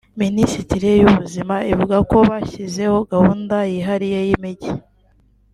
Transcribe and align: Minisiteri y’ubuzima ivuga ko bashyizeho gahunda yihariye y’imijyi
Minisiteri 0.21 0.87
y’ubuzima 0.99 1.55
ivuga 1.73 1.97
ko 2.09 2.17
bashyizeho 2.29 2.97
gahunda 3.11 3.55
yihariye 3.71 4.19
y’imijyi 4.27 4.71